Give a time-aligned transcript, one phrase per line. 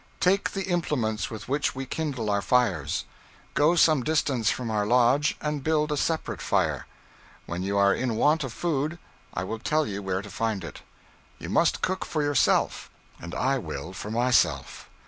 [0.19, 3.05] Take the implements with which we kindle our fires.
[3.53, 6.87] Go some distance from our lodge and build a separate fire.
[7.45, 8.97] When you are in want of food,
[9.35, 10.81] I will tell you where to find it.
[11.37, 14.89] You must cook for yourself, and I will for myself.